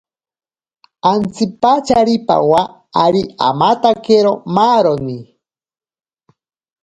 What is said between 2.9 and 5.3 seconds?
ari amatakero maaroni.